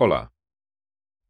Hola, 0.00 0.32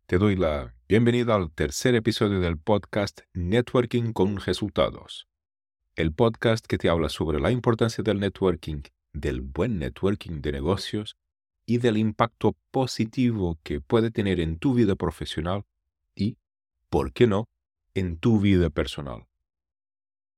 te 0.04 0.18
doy 0.18 0.36
la 0.36 0.74
bienvenida 0.86 1.34
al 1.34 1.50
tercer 1.50 1.94
episodio 1.94 2.38
del 2.40 2.58
podcast 2.58 3.20
Networking 3.32 4.12
con 4.12 4.36
resultados, 4.36 5.26
el 5.96 6.12
podcast 6.12 6.66
que 6.66 6.76
te 6.76 6.90
habla 6.90 7.08
sobre 7.08 7.40
la 7.40 7.50
importancia 7.50 8.04
del 8.04 8.20
networking, 8.20 8.82
del 9.14 9.40
buen 9.40 9.78
networking 9.78 10.42
de 10.42 10.52
negocios 10.52 11.16
y 11.64 11.78
del 11.78 11.96
impacto 11.96 12.58
positivo 12.70 13.58
que 13.62 13.80
puede 13.80 14.10
tener 14.10 14.38
en 14.38 14.58
tu 14.58 14.74
vida 14.74 14.96
profesional 14.96 15.64
y, 16.14 16.36
¿por 16.90 17.14
qué 17.14 17.26
no?, 17.26 17.48
en 17.94 18.18
tu 18.18 18.38
vida 18.38 18.68
personal. 18.68 19.24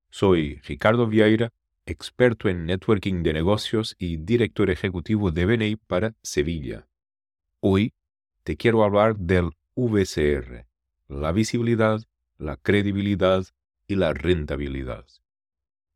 Soy 0.09 0.61
Ricardo 0.61 1.09
Vieira, 1.09 1.51
experto 1.85 2.49
en 2.49 2.65
networking 2.65 3.25
de 3.25 3.33
negocios 3.33 3.97
y 3.99 4.19
director 4.19 4.71
ejecutivo 4.71 5.33
de 5.33 5.47
BNI 5.47 5.75
para 5.75 6.15
Sevilla. 6.23 6.87
Hoy 7.59 7.93
te 8.43 8.57
quiero 8.57 8.85
hablar 8.85 9.17
del 9.17 9.51
VCR, 9.77 10.67
la 11.09 11.33
visibilidad, 11.33 12.01
la 12.39 12.57
credibilidad 12.57 13.45
y 13.87 13.97
la 13.97 14.13
rentabilidad. 14.13 15.05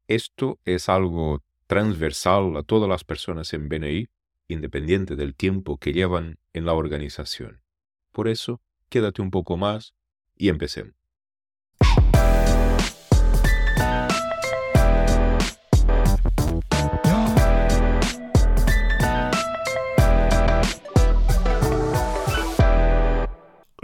Esto 0.09 0.59
es 0.65 0.89
algo 0.89 1.43
transversal 1.67 2.57
a 2.57 2.63
todas 2.63 2.89
las 2.89 3.05
personas 3.05 3.53
en 3.55 3.69
BNI, 3.69 4.09
independiente 4.49 5.17
del 5.17 5.35
tiempo 5.35 5.79
que 5.79 5.93
llevan 5.93 6.39
en 6.53 6.67
la 6.67 6.75
organización. 6.75 7.63
Por 8.13 8.29
eso, 8.29 8.61
quédate 8.89 9.23
un 9.23 9.31
poco 9.31 9.57
más 9.57 9.95
y 10.37 10.49
empecemos. 10.51 10.95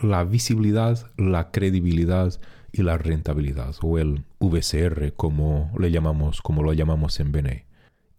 La 0.03 0.25
visibilidad, 0.25 1.11
la 1.17 1.51
credibilidad 1.51 2.41
y 2.73 2.83
la 2.83 2.99
rentabilidad, 2.99 3.75
o 3.83 3.99
el 3.99 4.25
VCR, 4.39 5.13
como, 5.15 5.73
le 5.79 5.91
llamamos, 5.91 6.41
como 6.41 6.63
lo 6.63 6.73
llamamos 6.73 7.21
en 7.21 7.33
BNE. 7.33 7.67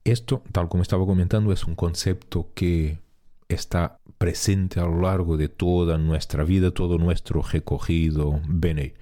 Esto, 0.03 0.43
tal 0.51 0.67
como 0.67 0.83
estaba 0.83 1.05
comentando, 1.05 1.51
es 1.53 1.65
un 1.65 1.75
concepto 1.75 2.49
que 2.53 2.99
está 3.47 3.99
presente 4.17 4.79
a 4.79 4.83
lo 4.83 5.01
largo 5.01 5.37
de 5.37 5.49
toda 5.49 5.97
nuestra 5.97 6.43
vida, 6.43 6.71
todo 6.71 6.97
nuestro 6.97 7.41
recogido 7.41 8.41
BNE. 8.47 8.93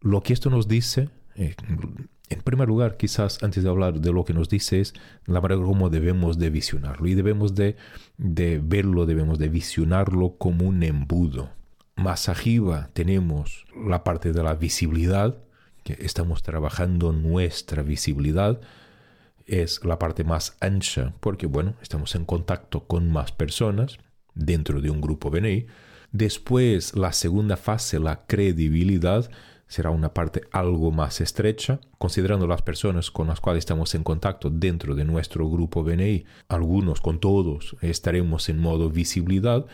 Lo 0.00 0.22
que 0.22 0.32
esto 0.32 0.50
nos 0.50 0.68
dice, 0.68 1.08
eh, 1.34 1.54
en 2.28 2.40
primer 2.42 2.68
lugar, 2.68 2.96
quizás 2.96 3.42
antes 3.42 3.62
de 3.64 3.70
hablar 3.70 4.00
de 4.00 4.12
lo 4.12 4.24
que 4.24 4.34
nos 4.34 4.48
dice, 4.48 4.80
es 4.80 4.94
la 5.26 5.40
manera 5.40 5.62
como 5.62 5.90
debemos 5.90 6.38
de 6.38 6.50
visionarlo 6.50 7.06
y 7.08 7.14
debemos 7.14 7.54
de, 7.54 7.76
de 8.18 8.60
verlo, 8.62 9.06
debemos 9.06 9.38
de 9.38 9.48
visionarlo 9.48 10.36
como 10.38 10.66
un 10.66 10.82
embudo 10.82 11.50
más 11.96 12.28
arriba 12.28 12.90
tenemos 12.92 13.64
la 13.74 14.04
parte 14.04 14.32
de 14.32 14.42
la 14.42 14.54
visibilidad, 14.54 15.36
que 15.82 15.96
estamos 16.00 16.42
trabajando 16.42 17.12
nuestra 17.12 17.82
visibilidad. 17.82 18.60
Es 19.46 19.84
la 19.84 19.98
parte 19.98 20.24
más 20.24 20.56
ancha 20.60 21.14
porque, 21.20 21.46
bueno, 21.46 21.74
estamos 21.80 22.14
en 22.14 22.24
contacto 22.24 22.86
con 22.86 23.10
más 23.10 23.32
personas 23.32 23.98
dentro 24.34 24.80
de 24.80 24.90
un 24.90 25.00
grupo 25.00 25.30
BNI. 25.30 25.66
Después, 26.12 26.94
la 26.96 27.12
segunda 27.12 27.56
fase, 27.56 27.98
la 27.98 28.26
credibilidad, 28.26 29.30
será 29.68 29.90
una 29.90 30.14
parte 30.14 30.42
algo 30.52 30.90
más 30.90 31.20
estrecha, 31.20 31.80
considerando 31.98 32.46
las 32.46 32.62
personas 32.62 33.10
con 33.10 33.28
las 33.28 33.40
cuales 33.40 33.60
estamos 33.60 33.94
en 33.94 34.04
contacto 34.04 34.50
dentro 34.50 34.94
de 34.94 35.04
nuestro 35.04 35.48
grupo 35.48 35.82
BNI. 35.82 36.24
Algunos, 36.48 37.00
con 37.00 37.20
todos, 37.20 37.76
estaremos 37.80 38.48
en 38.48 38.58
modo 38.58 38.90
visibilidad 38.90 39.66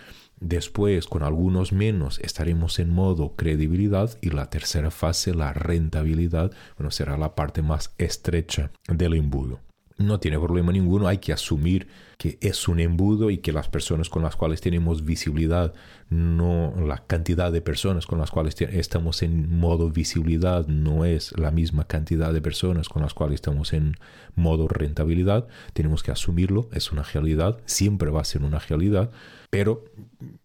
Después, 0.42 1.06
con 1.06 1.22
algunos 1.22 1.72
menos, 1.72 2.18
estaremos 2.18 2.80
en 2.80 2.90
modo 2.90 3.36
credibilidad 3.36 4.18
y 4.20 4.30
la 4.30 4.50
tercera 4.50 4.90
fase, 4.90 5.36
la 5.36 5.52
rentabilidad, 5.52 6.50
bueno, 6.76 6.90
será 6.90 7.16
la 7.16 7.36
parte 7.36 7.62
más 7.62 7.94
estrecha 7.96 8.72
del 8.88 9.14
embudo. 9.14 9.60
No 9.98 10.20
tiene 10.20 10.38
problema 10.38 10.72
ninguno, 10.72 11.08
hay 11.08 11.18
que 11.18 11.32
asumir 11.32 11.88
que 12.18 12.38
es 12.40 12.68
un 12.68 12.80
embudo 12.80 13.30
y 13.30 13.38
que 13.38 13.52
las 13.52 13.68
personas 13.68 14.08
con 14.08 14.22
las 14.22 14.36
cuales 14.36 14.60
tenemos 14.60 15.04
visibilidad, 15.04 15.74
no 16.08 16.74
la 16.78 17.04
cantidad 17.06 17.50
de 17.50 17.60
personas 17.60 18.06
con 18.06 18.18
las 18.18 18.30
cuales 18.30 18.60
estamos 18.60 19.22
en 19.22 19.58
modo 19.58 19.90
visibilidad 19.90 20.66
no 20.68 21.04
es 21.04 21.36
la 21.38 21.50
misma 21.50 21.84
cantidad 21.84 22.32
de 22.32 22.40
personas 22.40 22.88
con 22.88 23.02
las 23.02 23.14
cuales 23.14 23.36
estamos 23.36 23.72
en 23.72 23.96
modo 24.34 24.68
rentabilidad. 24.68 25.48
Tenemos 25.72 26.02
que 26.02 26.12
asumirlo, 26.12 26.68
es 26.72 26.92
una 26.92 27.02
realidad, 27.02 27.58
siempre 27.64 28.10
va 28.10 28.20
a 28.20 28.24
ser 28.24 28.42
una 28.42 28.58
realidad 28.58 29.10
pero 29.52 29.84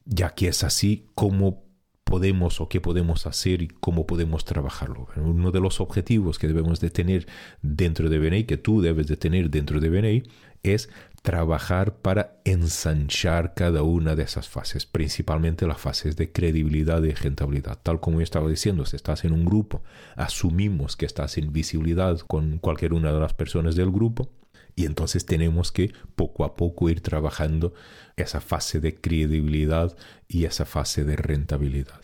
ya 0.04 0.32
que 0.32 0.50
es 0.50 0.66
así, 0.66 1.06
¿cómo 1.16 1.64
podemos 2.08 2.60
o 2.62 2.70
qué 2.70 2.82
podemos 2.82 3.28
hacer 3.28 3.62
y 3.62 3.68
cómo 3.68 4.08
podemos 4.08 4.46
trabajarlo? 4.46 5.08
Uno 5.18 5.52
de 5.52 5.60
los 5.60 5.80
objetivos 5.80 6.40
que 6.40 6.48
debemos 6.48 6.80
de 6.80 6.90
tener 6.90 7.28
dentro 7.62 8.10
de 8.10 8.18
BNI, 8.18 8.46
que 8.46 8.58
tú 8.58 8.82
debes 8.82 9.06
de 9.08 9.18
tener 9.18 9.52
dentro 9.52 9.80
de 9.80 9.90
BNI, 9.90 10.24
es 10.64 10.90
trabajar 11.22 11.98
para 11.98 12.40
ensanchar 12.46 13.54
cada 13.54 13.84
una 13.84 14.16
de 14.16 14.24
esas 14.24 14.48
fases, 14.48 14.86
principalmente 14.86 15.68
las 15.68 15.78
fases 15.78 16.16
de 16.16 16.32
credibilidad 16.32 17.04
y 17.04 17.12
rentabilidad. 17.12 17.78
Tal 17.84 18.00
como 18.00 18.20
yo 18.20 18.24
estaba 18.24 18.50
diciendo, 18.50 18.86
si 18.86 18.96
estás 18.96 19.26
en 19.26 19.34
un 19.34 19.46
grupo, 19.46 19.84
asumimos 20.16 20.96
que 20.96 21.06
estás 21.06 21.38
en 21.38 21.52
visibilidad 21.52 22.20
con 22.22 22.60
cualquier 22.60 22.94
una 22.94 23.12
de 23.12 23.20
las 23.20 23.34
personas 23.34 23.76
del 23.76 23.92
grupo, 23.92 24.30
y 24.78 24.86
entonces 24.86 25.26
tenemos 25.26 25.72
que 25.72 25.92
poco 26.16 26.46
a 26.46 26.56
poco 26.56 26.88
ir 26.88 27.02
trabajando 27.02 27.74
esa 28.16 28.40
fase 28.40 28.80
de 28.80 28.96
credibilidad 28.96 29.98
y 30.28 30.46
esa 30.46 30.66
fase 30.66 31.04
de 31.04 31.16
rentabilidad. 31.16 32.00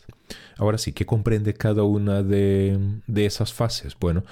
Ahora 0.58 0.80
sí, 0.80 0.92
¿qué 0.92 1.06
comprende 1.06 1.54
cada 1.54 1.84
una 1.84 2.24
de, 2.24 2.80
esas 3.16 3.54
fases? 3.54 3.96
Bueno, 4.00 4.26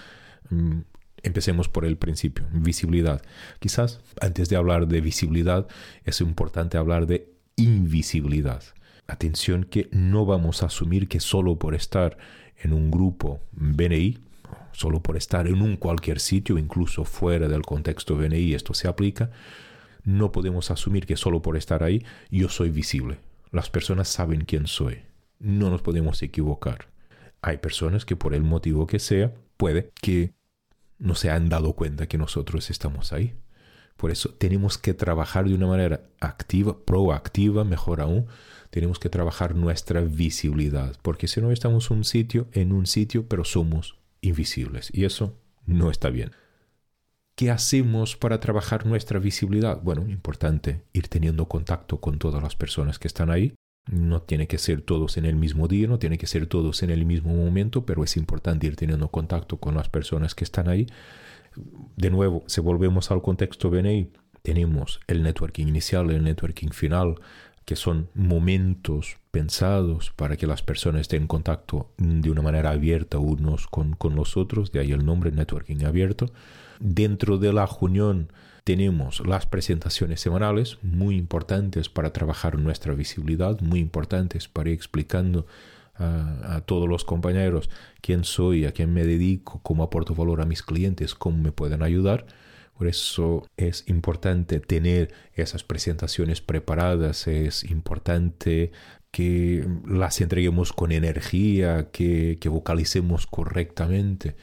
mm, 0.49 0.79
empecemos 1.21 1.69
por 1.69 1.85
el 1.85 1.97
principio, 1.97 2.43
visibilidad. 2.51 3.21
Quizás 3.59 4.01
antes 4.19 4.49
de 4.49 4.55
hablar 4.55 4.87
de 4.87 5.01
visibilidad 5.01 5.67
es 6.03 6.19
importante 6.19 6.79
hablar 6.79 7.05
de 7.05 7.31
invisibilidad. 7.57 8.63
Atención 9.05 9.65
que 9.65 9.87
no 9.91 10.25
vamos 10.25 10.63
a 10.63 10.65
asumir 10.65 11.07
que 11.07 11.19
solo 11.19 11.59
por 11.59 11.75
estar 11.75 12.17
en 12.57 12.73
un 12.73 12.89
grupo 12.89 13.39
BNI, 13.51 14.17
solo 14.71 15.01
por 15.01 15.17
estar 15.17 15.47
en 15.47 15.61
un 15.61 15.77
cualquier 15.77 16.19
sitio, 16.19 16.57
incluso 16.57 17.05
fuera 17.05 17.47
del 17.47 17.61
contexto 17.61 18.15
BNI, 18.15 18.53
esto 18.53 18.73
se 18.73 18.87
aplica, 18.87 19.31
no 20.03 20.31
podemos 20.31 20.71
asumir 20.71 21.05
que 21.05 21.17
solo 21.17 21.41
por 21.41 21.57
estar 21.57 21.83
ahí 21.83 22.03
yo 22.29 22.49
soy 22.49 22.69
visible. 22.69 23.19
Las 23.51 23.69
personas 23.69 24.07
saben 24.07 24.45
quién 24.45 24.67
soy. 24.67 25.01
No 25.39 25.69
nos 25.69 25.81
podemos 25.81 26.21
equivocar. 26.23 26.87
Hay 27.41 27.57
personas 27.57 28.05
que 28.05 28.15
por 28.15 28.33
el 28.33 28.43
motivo 28.43 28.87
que 28.87 28.99
sea, 28.99 29.33
puede 29.57 29.91
que 30.01 30.33
no 30.99 31.15
se 31.15 31.29
han 31.29 31.49
dado 31.49 31.73
cuenta 31.73 32.07
que 32.07 32.17
nosotros 32.17 32.69
estamos 32.69 33.11
ahí. 33.11 33.33
Por 33.97 34.11
eso 34.11 34.29
tenemos 34.29 34.77
que 34.77 34.93
trabajar 34.93 35.47
de 35.47 35.53
una 35.53 35.67
manera 35.67 36.01
activa, 36.19 36.77
proactiva, 36.85 37.63
mejor 37.63 38.01
aún. 38.01 38.27
Tenemos 38.69 38.99
que 38.99 39.09
trabajar 39.09 39.55
nuestra 39.55 40.01
visibilidad, 40.01 40.95
porque 41.01 41.27
si 41.27 41.41
no 41.41 41.51
estamos 41.51 41.91
un 41.91 42.03
sitio, 42.03 42.47
en 42.53 42.71
un 42.71 42.85
sitio, 42.87 43.27
pero 43.27 43.43
somos 43.43 44.00
invisibles. 44.21 44.89
Y 44.93 45.05
eso 45.05 45.37
no 45.65 45.89
está 45.89 46.09
bien. 46.09 46.31
¿Qué 47.35 47.49
hacemos 47.49 48.15
para 48.15 48.39
trabajar 48.39 48.85
nuestra 48.85 49.19
visibilidad? 49.19 49.81
Bueno, 49.81 50.07
importante 50.07 50.83
ir 50.93 51.07
teniendo 51.07 51.47
contacto 51.47 51.99
con 51.99 52.19
todas 52.19 52.43
las 52.43 52.55
personas 52.55 52.99
que 52.99 53.07
están 53.07 53.31
ahí. 53.31 53.53
No 53.89 54.21
tiene 54.21 54.47
que 54.47 54.59
ser 54.59 54.81
todos 54.81 55.17
en 55.17 55.25
el 55.25 55.35
mismo 55.35 55.67
día, 55.67 55.87
no 55.87 55.97
tiene 55.97 56.19
que 56.19 56.27
ser 56.27 56.45
todos 56.45 56.83
en 56.83 56.91
el 56.91 57.03
mismo 57.05 57.33
momento, 57.33 57.85
pero 57.85 58.03
es 58.03 58.15
importante 58.15 58.67
ir 58.67 58.75
teniendo 58.75 59.09
contacto 59.09 59.57
con 59.57 59.73
las 59.73 59.89
personas 59.89 60.35
que 60.35 60.43
están 60.43 60.69
ahí. 60.69 60.85
De 61.97 62.11
nuevo, 62.11 62.43
si 62.47 62.61
volvemos 62.61 63.09
al 63.09 63.23
contexto 63.23 63.71
BNI, 63.71 64.11
tenemos 64.43 64.99
el 65.07 65.23
networking 65.23 65.67
inicial, 65.67 66.11
el 66.11 66.23
networking 66.23 66.69
final, 66.69 67.15
que 67.65 67.75
son 67.75 68.09
momentos 68.13 69.17
pensados 69.31 70.11
para 70.15 70.35
que 70.35 70.47
las 70.47 70.61
personas 70.61 71.01
estén 71.01 71.23
en 71.23 71.27
contacto 71.27 71.91
de 71.97 72.29
una 72.29 72.41
manera 72.41 72.71
abierta 72.71 73.17
unos 73.17 73.67
con, 73.67 73.93
con 73.93 74.15
los 74.15 74.35
otros, 74.37 74.71
de 74.71 74.79
ahí 74.79 74.91
el 74.91 75.05
nombre 75.05 75.31
networking 75.31 75.85
abierto. 75.85 76.31
Dentro 76.79 77.37
de 77.37 77.53
la 77.53 77.65
reunión 77.65 78.31
tenemos 78.63 79.25
las 79.25 79.45
presentaciones 79.45 80.19
semanales, 80.19 80.77
muy 80.81 81.15
importantes 81.15 81.89
para 81.89 82.13
trabajar 82.13 82.57
nuestra 82.57 82.93
visibilidad, 82.93 83.59
muy 83.61 83.79
importantes 83.79 84.47
para 84.47 84.69
ir 84.69 84.75
explicando 84.75 85.45
a, 85.95 86.55
a, 86.55 86.61
todos 86.61 86.87
los 86.87 87.05
compañeros 87.05 87.69
quién 88.01 88.23
soy, 88.23 88.65
a 88.65 88.71
quién 88.71 88.93
me 88.93 89.05
dedico, 89.05 89.59
cómo 89.63 89.83
aporto 89.83 90.15
valor 90.15 90.41
a 90.41 90.45
mis 90.45 90.63
clientes, 90.63 91.15
cómo 91.15 91.37
me 91.37 91.51
pueden 91.51 91.83
ayudar. 91.83 92.25
Por 92.77 92.87
eso 92.87 93.47
es 93.57 93.83
importante 93.87 94.59
tener 94.59 95.13
esas 95.33 95.63
presentaciones 95.63 96.41
preparadas, 96.41 97.27
es 97.27 97.63
importante 97.63 98.71
que 99.11 99.67
las 99.85 100.21
entreguemos 100.21 100.73
con 100.73 100.91
energía, 100.91 101.89
que, 101.91 102.39
vocalicemos 102.49 103.27
correctamente 103.27 104.35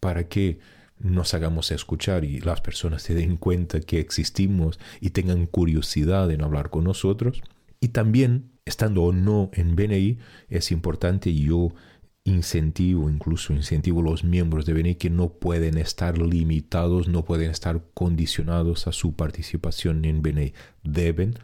para 0.00 0.28
que 0.28 0.58
nos 0.98 1.34
hagamos 1.34 1.70
escuchar 1.70 2.24
y 2.24 2.40
las 2.40 2.60
personas 2.60 3.02
se 3.02 3.14
den 3.14 3.36
cuenta 3.36 3.80
que 3.80 4.00
existimos 4.00 4.78
y 5.00 5.10
tengan 5.10 5.46
curiosidad 5.46 6.30
en 6.30 6.42
hablar 6.42 6.70
con 6.70 6.84
nosotros. 6.84 7.42
Y 7.80 7.88
también 7.88 8.50
estando 8.64 9.02
o 9.02 9.12
no 9.12 9.50
en 9.52 9.76
BNI, 9.76 10.18
es 10.48 10.72
importante 10.72 11.28
y 11.28 11.44
yo 11.44 11.74
incentivo, 12.24 13.10
incluso 13.10 13.52
incentivo 13.52 14.00
a 14.00 14.04
los 14.04 14.24
miembros 14.24 14.64
de 14.64 14.72
BNI 14.72 14.94
que 14.94 15.10
no 15.10 15.28
pueden 15.28 15.76
estar 15.76 16.16
limitados, 16.18 17.06
no 17.06 17.24
pueden 17.24 17.50
estar 17.50 17.82
condicionados 17.92 18.86
a 18.86 18.92
su 18.92 19.14
participación 19.14 20.04
en 20.06 20.22
BNI. 20.22 20.54
Deben, 20.82 21.38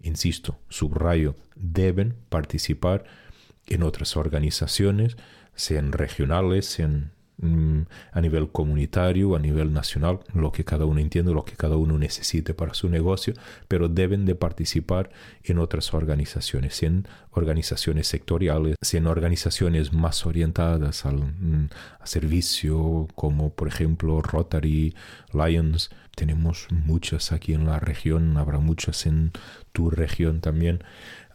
insisto, 0.00 0.58
subrayo, 0.70 1.36
deben 1.54 2.14
participar 2.30 3.04
en 3.66 3.82
otras 3.82 4.16
organizaciones, 4.16 5.16
sean 5.54 5.92
regionales, 5.92 6.66
sean 6.66 7.12
a 8.12 8.20
nivel 8.20 8.50
comunitario, 8.50 9.34
a 9.34 9.38
nivel 9.38 9.72
nacional, 9.72 10.20
lo 10.32 10.52
que 10.52 10.64
cada 10.64 10.84
uno 10.84 11.00
entiende, 11.00 11.32
lo 11.32 11.44
que 11.44 11.56
cada 11.56 11.76
uno 11.76 11.98
necesite 11.98 12.54
para 12.54 12.74
su 12.74 12.88
negocio, 12.88 13.34
pero 13.68 13.88
deben 13.88 14.24
de 14.24 14.34
participar 14.34 15.10
en 15.42 15.58
otras 15.58 15.92
organizaciones, 15.94 16.82
en 16.82 17.08
organizaciones 17.32 18.06
sectoriales, 18.06 18.76
en 18.92 19.06
organizaciones 19.06 19.92
más 19.92 20.26
orientadas 20.26 21.04
al 21.04 21.18
mm, 21.18 21.70
servicio, 22.04 23.08
como 23.14 23.52
por 23.52 23.68
ejemplo 23.68 24.22
Rotary, 24.22 24.94
Lions. 25.32 25.90
Tenemos 26.14 26.68
muchas 26.70 27.32
aquí 27.32 27.54
en 27.54 27.66
la 27.66 27.80
región, 27.80 28.36
habrá 28.36 28.58
muchas 28.60 29.06
en 29.06 29.32
tu 29.72 29.90
región 29.90 30.40
también. 30.40 30.84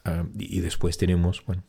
Ah, 0.06 0.25
y 0.38 0.60
después 0.62 0.98
tenemos, 0.98 1.44
bueno, 1.46 1.63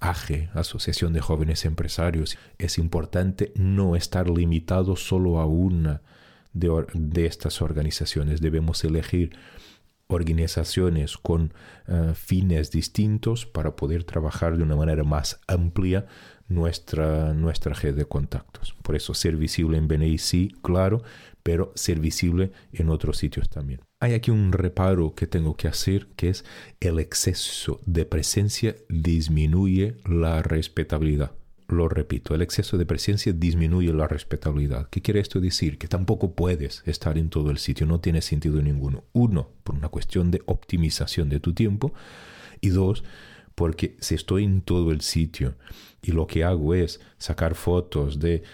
AGE, 0.00 0.50
Asociación 0.54 1.12
de 1.12 1.20
Jóvenes 1.20 1.64
Empresarios. 1.64 2.38
Es 2.58 2.78
importante 2.78 3.52
no 3.56 3.96
estar 3.96 4.28
limitado 4.30 4.96
solo 4.96 5.38
a 5.38 5.46
una 5.46 6.02
de, 6.52 7.26
estas 7.26 7.60
organizaciones. 7.60 8.40
Debemos 8.40 8.82
elegir 8.84 9.36
organizaciones 10.08 11.16
con 11.16 11.52
ah, 11.88 12.12
fines 12.14 12.70
distintos 12.70 13.46
para 13.46 13.76
poder 13.76 14.04
trabajar 14.04 14.56
de 14.56 14.62
una 14.62 14.76
manera 14.76 15.04
más 15.04 15.40
amplia 15.46 16.06
nuestra, 16.48 17.34
nuestra 17.34 17.74
red 17.74 17.94
de 17.94 18.04
contactos. 18.04 18.74
Por 18.82 18.96
eso 18.96 19.14
ser 19.14 19.36
visible 19.36 19.78
en 19.78 19.88
BNI 19.88 20.18
sí, 20.18 20.52
claro, 20.62 21.02
pero 21.42 21.72
ser 21.74 22.00
visible 22.00 22.52
en 22.72 22.90
otros 22.90 23.18
sitios 23.18 23.48
también. 23.48 23.80
Hay 24.00 24.14
aquí 24.14 24.30
un 24.30 24.52
reparo 24.52 25.14
que 25.14 25.26
tengo 25.26 25.56
que 25.56 25.68
hacer, 25.68 26.08
que 26.16 26.28
es 26.28 26.44
el 26.80 26.98
exceso 26.98 27.80
de 27.86 28.04
presencia 28.04 28.76
disminuye 28.88 29.96
la 30.04 30.42
respetabilidad. 30.42 31.32
Lo 31.68 31.88
repito, 31.88 32.34
el 32.34 32.42
exceso 32.42 32.78
de 32.78 32.86
presencia 32.86 33.32
disminuye 33.32 33.92
la 33.92 34.06
respetabilidad. 34.06 34.88
¿Qué 34.88 35.02
quiere 35.02 35.18
esto 35.18 35.40
decir? 35.40 35.78
Que 35.78 35.88
tampoco 35.88 36.34
puedes 36.34 36.82
estar 36.86 37.18
en 37.18 37.28
todo 37.28 37.50
el 37.50 37.58
sitio, 37.58 37.86
no 37.86 38.00
tiene 38.00 38.22
sentido 38.22 38.62
ninguno. 38.62 39.04
Uno, 39.12 39.50
por 39.64 39.74
una 39.74 39.88
cuestión 39.88 40.30
de 40.30 40.42
optimización 40.46 41.28
de 41.28 41.40
tu 41.40 41.54
tiempo. 41.54 41.92
Y 42.60 42.68
dos, 42.68 43.02
porque 43.56 43.96
si 44.00 44.14
estoy 44.14 44.44
en 44.44 44.60
todo 44.60 44.92
el 44.92 45.00
sitio 45.00 45.54
y 46.00 46.12
lo 46.12 46.28
que 46.28 46.44
hago 46.44 46.74
es 46.74 47.00
sacar 47.18 47.56
fotos 47.56 48.20
de 48.20 48.44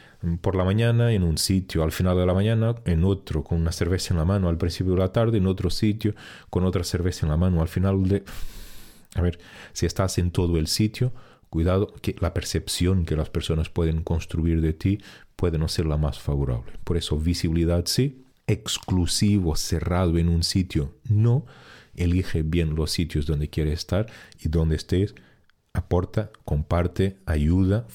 por 0.40 0.54
la 0.54 0.64
mañana 0.64 1.12
en 1.12 1.25
un 1.25 1.37
sitio, 1.37 1.82
al 1.82 1.90
final 1.90 2.16
de 2.16 2.25
la 2.25 2.32
mañana 2.32 2.76
en 2.84 3.04
otro, 3.04 3.43
con 3.43 3.60
una 3.60 3.72
cerveza 3.72 4.14
en 4.14 4.19
la 4.19 4.25
mano 4.25 4.49
al 4.49 4.56
principio 4.56 4.93
de 4.93 5.00
la 5.00 5.12
tarde, 5.12 5.38
en 5.38 5.49
otro 5.49 5.69
sitio, 5.69 6.14
con 6.49 6.64
otra 6.64 6.84
cerveza 6.84 7.26
en 7.26 7.31
la 7.31 7.37
mano 7.37 7.60
al 7.60 7.69
final 7.69 8.08
de... 8.08 8.25
A 9.14 9.20
ver, 9.20 9.38
si 9.72 9.84
estás 9.84 10.19
en 10.19 10.31
todo 10.31 10.56
el 10.56 10.69
sitio, 10.69 11.12
cuidado 11.50 11.93
que 12.00 12.14
la 12.20 12.32
percepción 12.32 13.04
que 13.04 13.16
las 13.16 13.28
personas 13.28 13.69
pueden 13.69 14.02
construir 14.02 14.60
de 14.60 14.72
ti 14.72 15.00
puede 15.34 15.58
no 15.58 15.69
ser 15.69 15.87
la 15.87 15.96
más 15.96 16.20
favorable. 16.20 16.72
Por 16.84 16.96
eso 16.96 17.19
visibilidad 17.19 17.84
sí, 17.87 18.25
exclusivo, 18.46 19.56
cerrado 19.56 20.16
en 20.19 20.28
un 20.28 20.44
sitio, 20.44 20.94
no. 21.08 21.44
Elige 21.94 22.42
bien 22.42 22.74
los 22.74 22.90
sitios 22.90 23.26
donde 23.26 23.48
quieres 23.50 23.74
estar 23.74 24.06
y 24.40 24.48
donde 24.48 24.76
estés, 24.76 25.14
aporta, 25.72 26.30
comparte, 26.44 27.18
ayuda, 27.26 27.86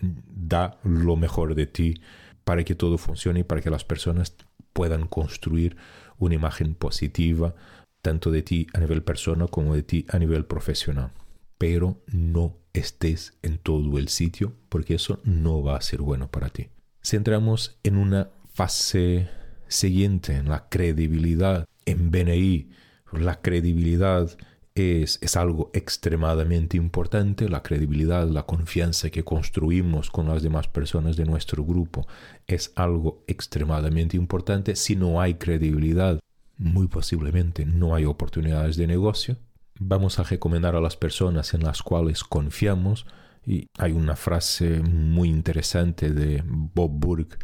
da 0.00 0.78
lo 0.84 1.16
mejor 1.16 1.54
de 1.54 1.66
ti 1.66 2.00
para 2.44 2.64
que 2.64 2.74
todo 2.74 2.98
funcione 2.98 3.40
y 3.40 3.44
para 3.44 3.60
que 3.60 3.70
las 3.70 3.84
personas 3.84 4.34
puedan 4.72 5.06
construir 5.06 5.76
una 6.18 6.34
imagen 6.34 6.74
positiva 6.74 7.54
tanto 8.02 8.30
de 8.30 8.42
ti 8.42 8.66
a 8.72 8.80
nivel 8.80 9.02
persona 9.02 9.46
como 9.46 9.74
de 9.74 9.82
ti 9.82 10.06
a 10.08 10.18
nivel 10.18 10.44
profesional. 10.44 11.12
Pero 11.58 12.02
no 12.06 12.56
estés 12.72 13.34
en 13.42 13.58
todo 13.58 13.98
el 13.98 14.08
sitio 14.08 14.54
porque 14.68 14.94
eso 14.94 15.20
no 15.24 15.62
va 15.62 15.76
a 15.76 15.82
ser 15.82 16.00
bueno 16.00 16.30
para 16.30 16.48
ti. 16.48 16.68
Si 17.02 17.16
entramos 17.16 17.78
en 17.82 17.96
una 17.96 18.30
fase 18.52 19.28
siguiente, 19.68 20.34
en 20.34 20.48
la 20.48 20.68
credibilidad, 20.68 21.66
en 21.84 22.10
BNI, 22.10 22.70
la 23.12 23.40
credibilidad 23.40 24.30
es, 24.74 25.36
algo 25.36 25.70
extremadamente 25.74 26.76
importante, 26.76 27.48
la 27.48 27.62
credibilidad, 27.62 28.28
la 28.28 28.44
confianza 28.44 29.10
que 29.10 29.24
construimos 29.24 30.10
con 30.10 30.28
las 30.28 30.42
demás 30.42 30.68
personas 30.68 31.16
de 31.16 31.24
nuestro 31.24 31.64
grupo 31.64 32.06
es 32.46 32.72
algo 32.76 33.24
extremadamente 33.26 34.16
importante. 34.16 34.76
Si 34.76 34.96
no 34.96 35.20
hay 35.20 35.34
credibilidad, 35.34 36.20
muy 36.56 36.86
posiblemente 36.88 37.64
no 37.64 37.94
hay 37.94 38.04
oportunidades 38.04 38.76
de 38.76 38.86
negocio. 38.86 39.36
Vamos 39.78 40.18
a 40.18 40.24
recomendar 40.24 40.76
a 40.76 40.80
las 40.80 40.96
personas 40.96 41.54
en 41.54 41.62
las 41.62 41.82
cuales 41.82 42.22
confiamos 42.22 43.06
y 43.46 43.66
hay 43.78 43.92
una 43.92 44.16
frase 44.16 44.80
muy 44.80 45.30
interesante 45.30 46.10
de 46.10 46.42
Bob 46.44 46.90
Burke, 46.92 47.38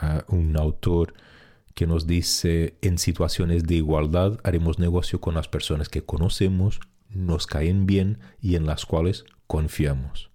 ah, 0.00 0.24
un 0.28 0.56
autor 0.56 1.14
que 1.74 1.86
nos 1.86 2.06
dice 2.06 2.76
en 2.82 2.98
situaciones 2.98 3.64
de 3.64 3.74
igualdad 3.74 4.38
haremos 4.44 4.78
negocio 4.78 5.20
con 5.20 5.34
las 5.34 5.48
personas 5.48 5.88
que 5.88 6.02
conocemos, 6.02 6.80
nos 7.10 7.46
caen 7.46 7.86
bien 7.86 8.18
y 8.40 8.56
en 8.56 8.66
las 8.66 8.86
cuales 8.86 9.24
confiamos. 9.46 10.30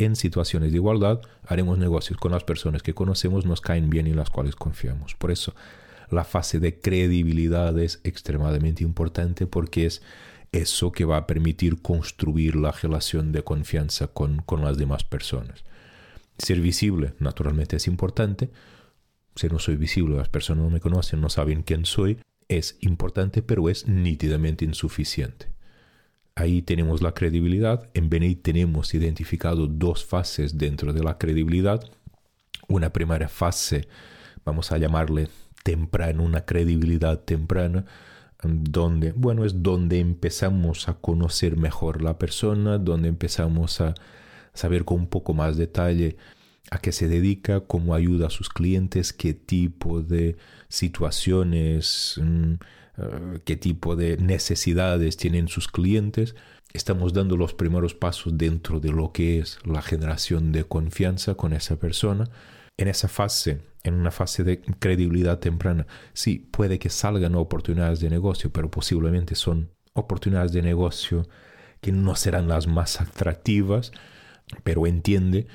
en 0.00 0.14
situaciones 0.14 0.70
de 0.70 0.76
igualdad 0.76 1.20
haremos 1.44 1.76
negocios 1.76 2.20
con 2.20 2.30
las 2.30 2.44
personas 2.44 2.84
que 2.84 2.94
conocemos, 2.94 3.44
nos 3.44 3.60
caen 3.60 3.90
bien 3.90 4.06
y 4.06 4.10
en 4.10 4.16
las 4.16 4.30
cuales 4.30 4.54
confiamos. 4.54 5.16
Por 5.16 5.32
eso 5.32 5.56
la 6.08 6.22
fase 6.22 6.60
de 6.60 6.80
credibilidad 6.80 7.76
es 7.76 8.00
extremadamente 8.04 8.84
importante 8.84 9.48
porque 9.48 9.86
es 9.86 10.02
eso 10.52 10.92
que 10.92 11.04
va 11.04 11.16
a 11.16 11.26
permitir 11.26 11.82
construir 11.82 12.54
la 12.54 12.70
relación 12.70 13.32
de 13.32 13.42
confianza 13.42 14.06
con, 14.06 14.38
con 14.42 14.62
las 14.62 14.78
demás 14.78 15.02
personas. 15.02 15.64
Ser 16.38 16.60
visible, 16.60 17.14
naturalmente, 17.18 17.76
es 17.76 17.88
importante, 17.88 18.50
si 19.38 19.48
no 19.48 19.58
soy 19.58 19.76
visible, 19.76 20.16
las 20.16 20.28
personas 20.28 20.64
no 20.64 20.70
me 20.70 20.80
conocen, 20.80 21.20
no 21.20 21.30
saben 21.30 21.62
quién 21.62 21.84
soy, 21.84 22.18
es 22.48 22.76
importante, 22.80 23.40
pero 23.40 23.68
es 23.68 23.86
nítidamente 23.86 24.64
insuficiente. 24.64 25.46
Ahí 26.34 26.62
tenemos 26.62 27.02
la 27.02 27.12
credibilidad. 27.12 27.88
En 27.94 28.08
BNI 28.10 28.36
tenemos 28.36 28.94
identificado 28.94 29.66
dos 29.66 30.04
fases 30.04 30.58
dentro 30.58 30.92
de 30.92 31.02
la 31.02 31.18
credibilidad. 31.18 31.82
Una 32.68 32.92
primera 32.92 33.28
fase, 33.28 33.88
vamos 34.44 34.72
a 34.72 34.78
llamarle 34.78 35.28
temprana, 35.62 36.22
una 36.22 36.44
credibilidad 36.44 37.20
temprana, 37.20 37.84
donde, 38.42 39.12
bueno, 39.12 39.44
es 39.44 39.62
donde 39.62 40.00
empezamos 40.00 40.88
a 40.88 40.94
conocer 40.94 41.56
mejor 41.56 42.02
la 42.02 42.18
persona, 42.18 42.78
donde 42.78 43.08
empezamos 43.08 43.80
a 43.80 43.94
saber 44.52 44.84
con 44.84 44.98
un 45.00 45.06
poco 45.08 45.34
más 45.34 45.56
detalle 45.56 46.16
a 46.70 46.78
qué 46.78 46.92
se 46.92 47.08
dedica, 47.08 47.60
cómo 47.60 47.94
ayuda 47.94 48.26
a 48.26 48.30
sus 48.30 48.48
clientes, 48.48 49.12
qué 49.12 49.34
tipo 49.34 50.02
de 50.02 50.36
situaciones, 50.68 52.20
mm, 52.22 52.52
eh, 52.98 53.40
qué 53.44 53.56
tipo 53.56 53.96
de 53.96 54.16
necesidades 54.18 55.16
tienen 55.16 55.48
sus 55.48 55.68
clientes. 55.68 56.34
Estamos 56.72 57.12
dando 57.12 57.36
los 57.36 57.54
primeros 57.54 57.94
pasos 57.94 58.36
dentro 58.36 58.80
de 58.80 58.90
lo 58.90 59.12
que 59.12 59.38
es 59.38 59.58
la 59.64 59.82
generación 59.82 60.52
de 60.52 60.64
confianza 60.64 61.34
con 61.34 61.52
esa 61.52 61.76
persona. 61.76 62.28
En 62.76 62.88
esa 62.88 63.08
fase, 63.08 63.62
en 63.82 63.94
una 63.94 64.10
fase 64.10 64.44
de 64.44 64.60
credibilidad 64.60 65.38
temprana, 65.38 65.86
sí, 66.12 66.38
puede 66.38 66.78
que 66.78 66.90
salgan 66.90 67.34
oportunidades 67.34 68.00
de 68.00 68.10
negocio, 68.10 68.52
pero 68.52 68.70
posiblemente 68.70 69.34
son 69.34 69.70
oportunidades 69.94 70.52
de 70.52 70.62
negocio 70.62 71.26
que 71.80 71.92
no 71.92 72.14
serán 72.14 72.48
las 72.48 72.66
más 72.66 73.00
atractivas, 73.00 73.92
pero 74.62 74.86
entiende 74.86 75.46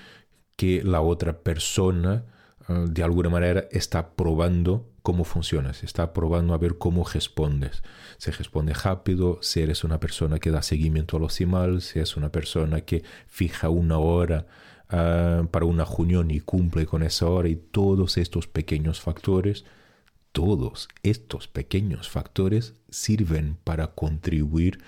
que 0.55 0.83
la 0.83 1.01
otra 1.01 1.39
persona 1.39 2.25
ah, 2.67 2.85
de 2.87 3.03
alguna 3.03 3.29
manera 3.29 3.67
está 3.71 4.15
probando 4.15 4.89
cómo 5.01 5.25
funcionas, 5.25 5.83
está 5.83 6.13
probando 6.13 6.53
a 6.53 6.57
ver 6.57 6.77
cómo 6.77 7.03
respondes. 7.03 7.83
Si 8.17 8.31
responde 8.31 8.73
rápido, 8.73 9.39
si 9.41 9.61
eres 9.61 9.83
una 9.83 9.99
persona 9.99 10.39
que 10.39 10.49
da 10.49 10.61
seguimiento 10.61 11.17
a 11.17 11.19
los 11.19 11.39
emails, 11.41 11.83
si 11.85 11.99
es 11.99 12.15
una 12.15 12.31
persona 12.31 12.81
que 12.81 13.03
fija 13.27 13.69
una 13.69 13.97
hora 13.99 14.47
ah, 14.89 15.43
para 15.51 15.65
una 15.65 15.85
reunión 15.85 16.31
y 16.31 16.39
cumple 16.39 16.85
con 16.85 17.03
esa 17.03 17.27
hora 17.27 17.49
y 17.49 17.57
todos 17.57 18.17
estos 18.17 18.47
pequeños 18.47 19.01
factores, 19.01 19.65
todos 20.31 20.87
estos 21.03 21.47
pequeños 21.47 22.09
factores 22.09 22.73
sirven 22.89 23.57
para 23.63 23.87
contribuir, 23.87 24.79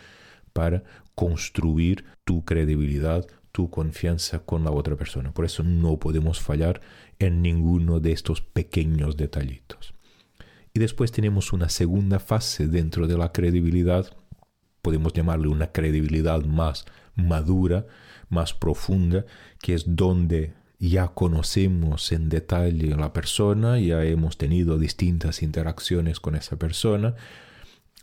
para 0.54 0.84
construir 1.14 2.06
tu 2.24 2.46
credibilidad, 2.46 3.28
tu 3.56 3.70
confianza 3.70 4.40
con 4.40 4.66
la 4.66 4.72
otra 4.72 4.98
persona. 4.98 5.32
Por 5.32 5.46
eso 5.46 5.64
no 5.64 5.98
podemos 5.98 6.42
fallar 6.42 6.82
en 7.20 7.42
ninguno 7.42 8.02
de 8.02 8.12
estos 8.12 8.42
pequeños 8.42 9.16
detallitos. 9.16 9.94
Y 10.74 10.80
después 10.80 11.14
tenemos 11.14 11.54
una 11.54 11.70
segunda 11.70 12.20
fase 12.20 12.68
dentro 12.68 13.08
de 13.08 13.18
la 13.18 13.32
credibilidad 13.32 14.12
podemos 14.86 15.14
llamarle 15.14 15.48
una 15.48 15.72
credibilidad 15.72 16.44
más 16.46 16.86
madura, 17.16 17.88
más 18.30 18.54
profunda, 18.54 19.26
que 19.60 19.74
es 19.74 19.96
donde 19.96 20.54
ya 20.78 21.08
conocemos 21.08 22.12
en 22.12 22.30
detalle 22.30 22.94
a 22.94 22.98
la 22.98 23.12
persona, 23.12 23.80
ya 23.80 24.04
hemos 24.04 24.38
tenido 24.38 24.78
distintas 24.78 25.42
interacciones 25.42 26.20
con 26.20 26.36
esa 26.36 26.58
persona, 26.60 27.16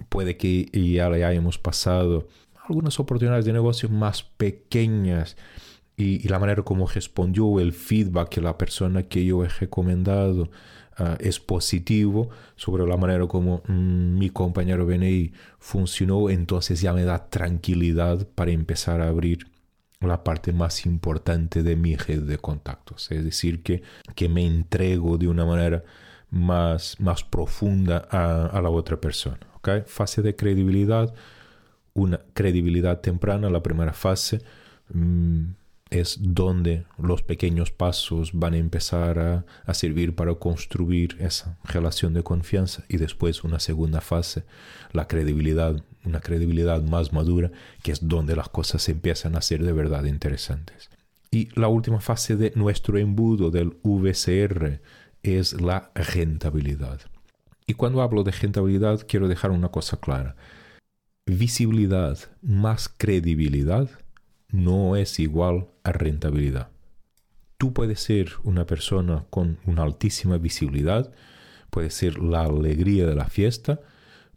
puede 0.09 0.37
que 0.37 0.65
ya 0.73 1.09
le 1.09 1.25
hayamos 1.25 1.57
pasado 1.57 2.27
algunas 2.69 2.99
oportunidades 3.01 3.45
de 3.45 3.53
negocio 3.53 3.89
más 3.89 4.23
pequeñas 4.23 5.37
y, 5.97 6.27
la 6.29 6.39
manera 6.39 6.63
como 6.63 6.87
respondió 6.87 7.61
el 7.61 7.73
feedback 7.73 8.29
que 8.29 8.41
la 8.41 8.57
persona 8.57 9.03
que 9.05 9.25
yo 9.25 9.45
he 9.45 9.49
recomendado 9.49 10.51
ah, 10.97 11.17
es 11.21 11.39
positivo 11.39 12.31
sobre 12.57 12.87
la 12.87 12.97
manera 12.97 13.27
como 13.27 13.63
mm, 13.67 14.19
mi 14.19 14.31
compañero 14.31 14.87
BNI 14.87 15.33
funcionó, 15.59 16.31
entonces 16.31 16.81
ya 16.81 16.93
me 16.93 17.05
da 17.05 17.29
tranquilidad 17.29 18.27
para 18.35 18.53
empezar 18.53 19.01
a 19.01 19.09
abrir 19.09 19.47
la 20.01 20.25
parte 20.25 20.53
más 20.53 20.85
importante 20.87 21.63
de 21.63 21.77
mi 21.77 21.97
red 21.97 22.23
de 22.23 22.39
contactos. 22.39 23.11
Es 23.11 23.25
decir, 23.25 23.63
que, 23.63 23.83
que 24.15 24.29
me 24.29 24.45
entrego 24.45 25.19
de 25.19 25.29
una 25.29 25.45
manera 25.45 25.85
más, 26.31 26.99
más 26.99 27.23
profunda 27.23 27.99
a, 28.11 28.61
la 28.61 28.71
otra 28.71 29.01
persona. 29.01 29.39
Fase 29.87 30.23
de 30.23 30.35
credibilidad, 30.35 31.15
una 31.95 32.21
credibilidad 32.35 33.01
temprana, 33.01 33.51
la 33.51 33.63
primera 33.63 33.93
fase. 33.93 34.41
Mm, 34.93 35.53
es 35.91 36.19
donde 36.21 36.87
los 36.97 37.23
pequeños 37.23 37.71
pasos 37.71 38.31
van 38.33 38.55
a 38.55 38.57
empezar 38.57 39.19
a, 39.19 39.45
a, 39.67 39.75
servir 39.75 40.15
para 40.15 40.35
construir 40.37 41.19
esa 41.21 41.59
relación 41.65 42.15
de 42.15 42.23
confianza 42.23 42.83
y 42.89 42.97
después 42.97 43.45
una 43.45 43.61
segunda 43.61 44.01
fase, 44.01 44.45
la 44.93 45.07
credibilidad, 45.07 45.85
una 46.07 46.21
credibilidad 46.21 46.83
más 46.83 47.13
madura, 47.13 47.51
que 47.83 47.93
es 47.93 48.09
donde 48.09 48.35
las 48.35 48.49
cosas 48.49 48.89
empiezan 48.89 49.37
a 49.37 49.43
ser 49.43 49.63
de 49.63 49.73
verdad 49.73 50.05
interesantes. 50.05 50.89
Y 51.31 51.49
la 51.59 51.69
última 51.69 52.01
fase 52.01 52.37
de 52.37 52.53
nuestro 52.55 52.97
embudo 52.99 53.51
del 53.51 53.77
VCR 53.83 54.81
es 55.23 55.61
la 55.61 55.91
rentabilidad. 55.95 57.01
Y 57.67 57.75
cuando 57.75 58.03
hablo 58.03 58.25
de 58.25 58.33
rentabilidad 58.33 59.07
quiero 59.07 59.29
dejar 59.29 59.51
una 59.51 59.69
cosa 59.69 59.99
clara. 59.99 60.37
Visibilidad 61.27 62.19
más 62.43 62.89
credibilidad 62.89 63.89
no 64.49 64.97
es 64.97 65.21
igual 65.21 65.69
a 65.85 65.93
rentabilidad. 65.93 66.71
Tú 67.59 67.73
puedes 67.73 68.01
ser 68.01 68.33
una 68.43 68.67
persona 68.67 69.25
con 69.31 69.61
una 69.65 69.85
altísima 69.85 70.37
visibilidad, 70.39 71.13
puedes 71.71 71.95
ser 71.95 72.19
la 72.19 72.43
alegría 72.43 73.07
de 73.07 73.15
la 73.15 73.27
fiesta, 73.27 73.81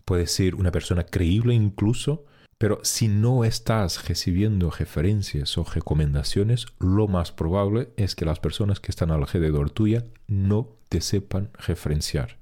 puedes 0.05 0.31
ser 0.31 0.53
una 0.53 0.71
persona 0.71 1.07
creíble 1.07 1.55
incluso, 1.55 2.25
pero 2.59 2.79
si 2.83 3.07
no 3.07 3.45
estás 3.45 4.07
recibiendo 4.07 4.69
referencias 4.69 5.57
o 5.57 5.63
recomendaciones, 5.63 6.67
lo 6.77 7.07
más 7.07 7.31
probable 7.31 7.89
es 7.97 8.13
que 8.15 8.25
las 8.25 8.39
personas 8.39 8.79
que 8.79 8.91
están 8.91 9.09
alrededor 9.09 9.71
tuya 9.71 10.05
no 10.27 10.77
te 10.89 11.01
sepan 11.01 11.49
referenciar. 11.53 12.37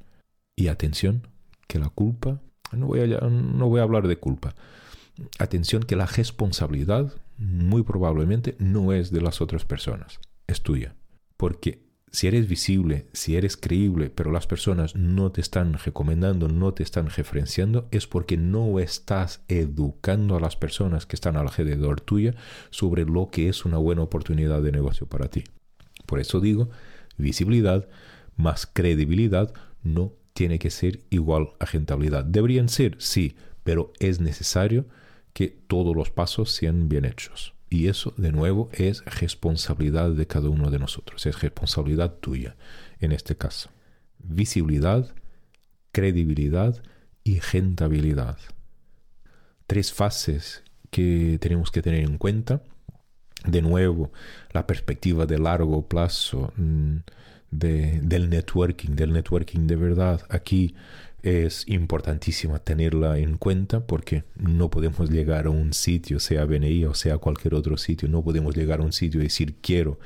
Y 0.58 0.68
atención, 0.68 1.30
que 1.66 1.80
la 1.80 1.88
culpa, 1.88 2.42
no 2.74 2.88
voy 2.88 3.01
a, 3.01 3.20
no 3.22 3.70
voy 3.70 3.80
a 3.80 3.84
hablar 3.84 4.08
de 4.08 4.18
culpa, 4.18 4.56
atención 5.39 5.84
que 5.84 5.96
la 5.96 6.06
responsabilidad 6.06 7.13
muy 7.38 7.84
probablemente 7.84 8.56
no 8.60 8.94
es 8.94 9.12
de 9.12 9.22
las 9.22 9.42
otras 9.42 9.65
personas, 9.65 10.20
es 10.48 10.62
tuya. 10.62 10.96
Porque 11.38 11.84
si 12.13 12.27
eres 12.27 12.48
visible, 12.48 13.08
si 13.12 13.36
eres 13.36 13.58
creíble, 13.58 14.12
pero 14.12 14.32
las 14.32 14.46
personas 14.46 14.96
no 14.96 15.32
te 15.32 15.42
están 15.42 15.74
recomendando, 15.74 16.48
no 16.48 16.74
te 16.74 16.84
están 16.84 17.10
referenciando, 17.10 17.88
es 17.89 18.06
porque 18.06 18.38
no 18.38 18.80
estás 18.80 19.42
educando 19.48 20.36
a 20.36 20.39
las 20.39 20.56
personas 20.56 21.08
que 21.08 21.15
están 21.15 21.38
alrededor 21.38 22.01
tuya 22.01 22.36
sobre 22.70 23.06
lo 23.06 23.30
que 23.32 23.50
es 23.50 23.65
una 23.65 23.77
buena 23.77 24.03
oportunidad 24.03 24.62
de 24.62 24.72
negocio 24.72 25.08
para 25.08 25.27
ti. 25.27 25.44
Por 26.06 26.20
eso 26.20 26.39
digo, 26.39 26.70
visibilidad 27.18 27.89
más 28.36 28.68
credibilidad 28.68 29.51
no 29.82 30.13
tiene 30.34 30.60
que 30.60 30.70
ser 30.70 31.02
igual 31.10 31.52
a 31.60 31.66
rentabilidad. 31.66 32.25
Deberían 32.25 32.70
ser, 32.70 32.96
sí, 33.00 33.36
pero 33.63 33.94
es 34.00 34.20
necesario 34.20 34.86
que 35.34 35.48
todos 35.48 35.96
los 35.96 36.12
pasos 36.12 36.52
sean 36.52 36.90
bien 36.90 37.06
hechos. 37.06 37.54
Y 37.70 37.88
eso, 37.88 38.13
de 38.18 38.32
nuevo, 38.32 38.70
es 38.72 39.04
responsabilidad 39.06 40.12
de 40.12 40.28
cada 40.28 40.50
uno 40.50 40.70
de 40.70 40.80
nosotros, 40.80 41.25
es 41.25 41.42
responsabilidad 41.42 42.16
tuya 42.20 42.56
en 43.00 43.12
este 43.12 43.36
caso. 43.36 43.70
Visibilidad, 44.20 45.13
credibilidad 45.92 46.84
y 47.24 47.40
rentabilidad. 47.40 48.38
Tres 49.66 49.92
fases 49.92 50.63
que 50.92 51.40
tenemos 51.42 51.72
que 51.72 51.82
tener 51.82 52.04
en 52.04 52.18
cuenta. 52.18 52.62
De 53.46 53.62
nuevo, 53.62 54.12
la 54.52 54.68
perspectiva 54.68 55.25
de 55.25 55.40
largo 55.40 55.88
plazo 55.88 56.54
del 57.60 58.29
networking, 58.29 58.95
del 58.95 59.13
networking 59.13 59.67
de 59.67 59.75
verdad. 59.75 60.22
Aquí 60.29 60.75
es 61.22 61.67
importantísima 61.67 62.60
tenerla 62.60 63.17
en 63.17 63.38
cuenta 63.38 63.86
porque 63.88 64.25
no 64.36 64.69
podemos 64.69 65.10
llegar 65.10 65.45
a 65.45 65.50
un 65.50 65.74
sitio, 65.74 66.19
sea 66.19 66.45
BNI 66.45 66.86
o 66.86 66.93
sea 66.93 67.17
cualquier 67.17 67.55
otro 67.55 67.77
sitio, 67.77 68.10
no 68.10 68.24
podemos 68.24 68.55
llegar 68.55 68.81
a 68.81 68.83
un 68.83 68.91
sitio 68.91 69.22
y 69.22 69.24
decir 69.24 69.55
quiero 69.62 70.00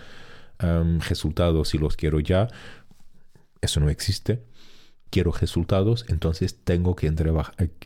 resultados 1.07 1.73
y 1.75 1.77
los 1.77 1.95
quiero 1.95 2.19
ya. 2.19 2.47
Eso 3.61 3.79
no 3.79 3.89
existe. 3.89 4.41
Quiero 5.09 5.31
resultados, 5.31 6.05
entonces 6.09 6.59
tengo 6.63 6.95
que, 6.95 7.11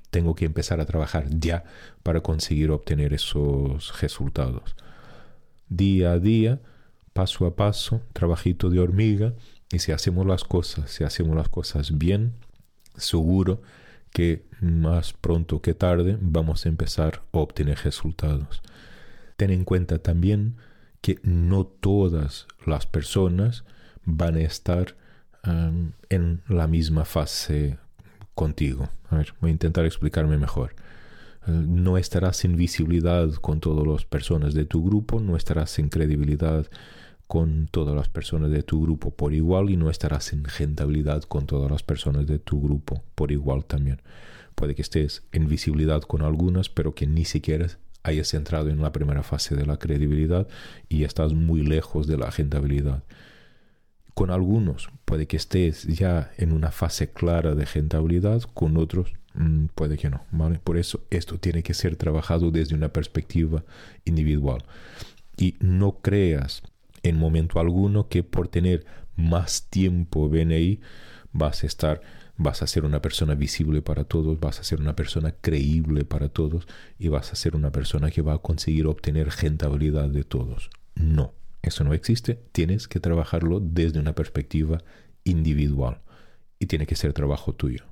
tengo 0.10 0.36
que 0.36 0.46
empezar 0.46 0.80
a 0.80 0.86
trabajar 0.86 1.28
ya 1.30 1.64
para 2.02 2.22
conseguir 2.22 2.72
obtener 2.72 3.14
esos 3.14 4.02
resultados. 4.02 4.76
Día 5.70 6.14
a 6.14 6.20
día, 6.20 6.60
paso 7.14 7.46
a 7.46 7.56
paso, 7.56 8.02
trabajito 8.14 8.70
de 8.70 8.80
hormiga, 8.80 9.34
y 9.72 9.80
si 9.80 9.92
hacemos 9.92 10.26
las 10.26 10.44
cosas, 10.44 10.92
si 10.92 11.04
hacemos 11.04 11.36
las 11.36 11.50
cosas 11.50 11.98
bien, 11.98 12.34
seguro 12.96 13.62
que 14.12 14.46
más 14.60 15.14
pronto 15.14 15.62
que 15.62 15.74
tarde 15.74 16.18
vamos 16.20 16.66
a 16.66 16.70
empezar 16.70 17.24
a 17.32 17.38
obtener 17.38 17.80
resultados. 17.84 18.62
Ten 19.38 19.52
en 19.52 19.64
cuenta 19.64 20.00
también 20.00 20.58
que 21.02 21.20
no 21.24 21.66
todas 21.66 22.48
las 22.66 22.86
personas 22.86 23.64
van 24.04 24.36
a 24.36 24.42
estar 24.42 24.96
en 25.44 26.42
la 26.48 26.68
misma 26.68 27.06
fase 27.06 27.78
contigo. 28.36 28.90
A 29.10 29.16
ver, 29.16 29.34
voy 29.42 29.50
a 29.50 29.54
intentar 29.54 29.86
explicarme 29.86 30.38
mejor. 30.38 30.76
Eh, 31.48 31.52
no 31.52 31.98
estarás 31.98 32.46
en 32.46 32.56
visibilidad 32.56 33.32
con 33.34 33.60
todas 33.60 33.88
las 33.88 34.06
personas 34.06 34.54
de 34.54 34.66
tu 34.66 34.84
grupo, 34.84 35.20
no 35.20 35.36
estarás 35.36 35.80
en 35.80 35.90
credibilidad 35.90 36.68
con 37.28 37.68
todas 37.72 37.96
las 37.96 38.10
personas 38.10 38.52
de 38.52 38.62
tu 38.62 38.82
grupo 38.82 39.12
por 39.12 39.34
igual 39.34 39.70
y 39.70 39.78
no 39.78 39.90
estarás 39.90 40.34
en 40.34 40.44
rentabilidad 40.44 41.24
con 41.24 41.46
todas 41.46 41.72
las 41.72 41.82
personas 41.82 42.28
de 42.28 42.40
tu 42.40 42.62
grupo 42.62 43.04
por 43.16 43.32
igual 43.32 43.66
también. 43.66 44.02
Puede 44.54 44.76
que 44.76 44.82
estés 44.82 45.24
en 45.32 45.48
visibilidad 45.48 46.02
con 46.02 46.24
algunas, 46.24 46.70
pero 46.70 46.94
que 46.94 47.08
ni 47.08 47.26
siquiera 47.26 47.68
hayas 48.04 48.34
entrado 48.34 48.70
en 48.70 48.82
la 48.82 48.92
primera 48.92 49.24
fase 49.24 49.56
de 49.56 49.66
la 49.66 49.78
credibilidad 49.78 50.48
y 50.90 51.04
estás 51.06 51.34
muy 51.34 51.64
lejos 51.64 52.06
de 52.06 52.18
la 52.18 52.30
rentabilidad. 52.30 53.04
Con 54.14 54.30
algunos 54.30 54.90
puede 55.06 55.26
que 55.26 55.38
estés 55.38 55.88
ya 55.88 56.32
en 56.38 56.52
una 56.52 56.72
fase 56.72 57.12
clara 57.12 57.56
de 57.56 57.66
rentabilidad, 57.66 58.42
con 58.42 58.76
otros 58.78 59.14
mm, 59.34 59.68
puede 59.76 59.98
que 59.98 60.10
no, 60.10 60.26
¿vale? 60.32 60.60
Por 60.60 60.78
eso 60.78 61.06
esto 61.10 61.38
tiene 61.38 61.64
que 61.64 61.74
ser 61.74 61.96
trabajado 61.96 62.52
desde 62.52 62.76
una 62.76 62.94
perspectiva 62.94 63.64
individual. 64.06 64.64
Y 65.38 65.56
no 65.60 66.00
creas 66.02 66.64
en 67.04 67.18
momento 67.18 67.60
alguno 67.60 68.10
que 68.10 68.24
por 68.24 68.48
tener 68.48 68.86
más 69.16 69.68
tiempo 69.70 70.30
BNI 70.30 70.80
vas 71.32 71.64
a 71.64 71.68
estar, 71.68 72.02
vas 72.38 72.62
a 72.62 72.68
ser 72.68 72.86
una 72.86 73.02
persona 73.02 73.36
visible 73.36 73.82
para 73.82 74.04
todos, 74.04 74.40
vas 74.40 74.60
a 74.60 74.64
ser 74.64 74.82
una 74.82 74.96
persona 74.96 75.32
creíble 75.32 76.06
para 76.06 76.30
todos 76.30 76.68
y 77.00 77.08
vas 77.08 77.32
a 77.32 77.36
ser 77.36 77.56
una 77.56 77.72
persona 77.72 78.12
que 78.12 78.22
va 78.22 78.34
a 78.34 78.40
conseguir 78.40 78.88
obtener 78.88 79.30
rentabilidad 79.30 80.10
de 80.10 80.24
todos. 80.24 80.70
No, 80.96 81.34
eso 81.62 81.84
no 81.84 81.94
existe, 81.94 82.40
tienes 82.52 82.88
que 82.88 83.00
trabajarlo 83.00 83.60
desde 83.60 84.00
una 84.00 84.14
perspectiva 84.14 84.80
individual 85.24 86.02
y 86.60 86.68
tiene 86.68 86.86
que 86.86 86.96
ser 86.96 87.14
trabajo 87.14 87.54
tuyo. 87.54 87.86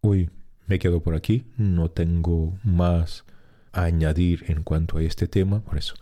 Hoy 0.00 0.30
me 0.66 0.78
quedo 0.78 1.00
por 1.00 1.14
aquí, 1.14 1.44
no 1.56 1.90
tengo 1.90 2.58
más 2.62 3.24
a 3.72 3.84
añadir 3.84 4.44
en 4.48 4.62
cuanto 4.62 4.98
a 4.98 5.02
este 5.02 5.26
tema, 5.26 5.60
por 5.60 5.78
eso 5.78 5.94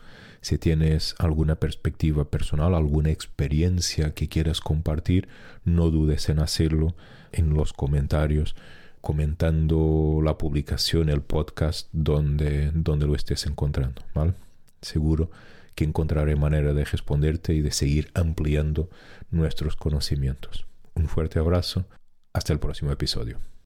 si 0.43 0.59
tienes 0.59 1.15
alguna 1.19 1.55
perspectiva 1.55 2.25
personal, 2.25 2.75
alguna 2.75 3.11
experiencia 3.11 4.13
que 4.13 4.29
quieras 4.29 4.61
compartir, 4.61 5.29
no 5.65 5.89
dudes 5.89 6.29
en 6.29 6.41
hacerlo 6.41 6.97
en 7.31 7.55
los 7.55 7.73
comentarios, 7.73 8.57
comentando 9.01 10.21
la 10.23 10.39
publicación, 10.39 11.09
el 11.09 11.23
podcast, 11.23 11.89
donde, 11.93 12.73
donde 12.75 13.07
lo 13.07 13.15
estés 13.15 13.47
encontrando. 13.47 14.03
¿vale? 14.15 14.35
Seguro 14.81 15.31
que 15.77 15.85
encontraré 15.85 16.35
manera 16.35 16.75
de 16.75 16.85
responderte 16.85 17.55
y 17.55 17.61
de 17.61 17.71
seguir 17.71 18.11
ampliando 18.13 18.91
nuestros 19.31 19.77
conocimientos. 19.77 20.67
Un 20.95 21.07
fuerte 21.07 21.39
abrazo. 21.39 21.87
Hasta 22.35 22.53
el 22.53 22.59
próximo 22.59 22.91
episodio. 22.91 23.52